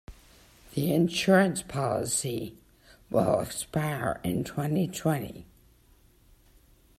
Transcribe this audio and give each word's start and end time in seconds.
The 0.73 0.91
insurance 0.91 1.61
policy 1.61 2.57
will 3.11 3.39
expire 3.39 4.19
in 4.23 4.43
twenty-twenty. 4.43 5.45